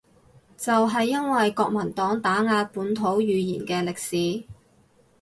[0.57, 4.47] 就係因為國民黨打壓本土語言嘅歷史